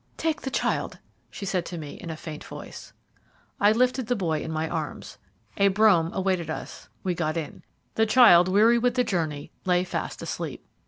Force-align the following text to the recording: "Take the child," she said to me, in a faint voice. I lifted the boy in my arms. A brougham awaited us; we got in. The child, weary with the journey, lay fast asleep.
"Take 0.17 0.41
the 0.41 0.49
child," 0.49 0.97
she 1.29 1.45
said 1.45 1.63
to 1.67 1.77
me, 1.77 1.91
in 1.91 2.09
a 2.09 2.17
faint 2.17 2.43
voice. 2.43 2.91
I 3.59 3.71
lifted 3.71 4.07
the 4.07 4.15
boy 4.15 4.41
in 4.41 4.51
my 4.51 4.67
arms. 4.67 5.19
A 5.57 5.67
brougham 5.67 6.11
awaited 6.11 6.49
us; 6.49 6.89
we 7.03 7.13
got 7.13 7.37
in. 7.37 7.61
The 7.93 8.07
child, 8.07 8.47
weary 8.47 8.79
with 8.79 8.95
the 8.95 9.03
journey, 9.03 9.51
lay 9.63 9.83
fast 9.83 10.23
asleep. 10.23 10.65